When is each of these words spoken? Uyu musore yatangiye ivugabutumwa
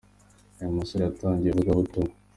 Uyu 0.59 0.77
musore 0.77 1.01
yatangiye 1.03 1.49
ivugabutumwa 1.51 2.11